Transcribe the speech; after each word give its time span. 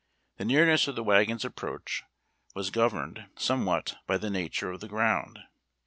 The 0.37 0.45
nearness 0.45 0.87
of 0.87 0.95
the 0.95 1.03
wagon's 1.03 1.45
approach 1.45 2.01
was 2.55 2.71
governed 2.71 3.27
somewhat 3.37 3.99
by 4.07 4.17
the 4.17 4.31
nature 4.31 4.71
of 4.71 4.79
the 4.79 4.87
ground. 4.87 5.43